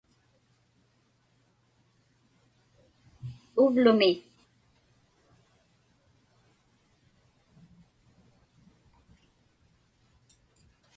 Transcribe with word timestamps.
uvlumi 3.61 4.09